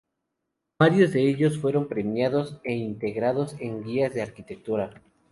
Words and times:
Varios 0.79 1.13
de 1.13 1.29
ellos 1.29 1.59
fueron 1.59 1.87
premiados 1.87 2.59
e 2.63 2.73
integrados 2.73 3.55
en 3.59 3.83
guías 3.83 4.15
de 4.15 4.23
arquitectura. 4.23 4.99